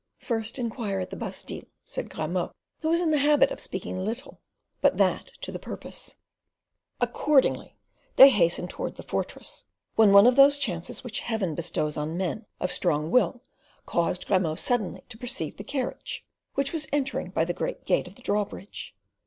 "First 0.17 0.57
inquire 0.57 0.99
at 0.99 1.11
the 1.11 1.15
Bastile," 1.15 1.67
said 1.85 2.09
Grimaud, 2.09 2.53
who 2.79 2.89
was 2.89 3.01
in 3.01 3.11
the 3.11 3.19
habit 3.19 3.51
of 3.51 3.59
speaking 3.59 3.99
little, 3.99 4.39
but 4.81 4.97
that 4.97 5.27
to 5.41 5.51
the 5.51 5.59
purpose. 5.59 6.15
Accordingly, 6.99 7.77
they 8.15 8.31
hastened 8.31 8.71
towards 8.71 8.97
the 8.97 9.03
fortress, 9.03 9.65
when 9.93 10.11
one 10.11 10.25
of 10.25 10.35
those 10.35 10.57
chances 10.57 11.03
which 11.03 11.19
Heaven 11.19 11.53
bestows 11.53 11.97
on 11.97 12.17
men 12.17 12.47
of 12.59 12.71
strong 12.71 13.11
will 13.11 13.43
caused 13.85 14.25
Grimaud 14.25 14.57
suddenly 14.57 15.03
to 15.09 15.19
perceive 15.19 15.57
the 15.57 15.63
carriage, 15.63 16.25
which 16.55 16.73
was 16.73 16.87
entering 16.91 17.29
by 17.29 17.45
the 17.45 17.53
great 17.53 17.85
gate 17.85 18.07
of 18.07 18.15
the 18.15 18.23
drawbridge. 18.23 18.95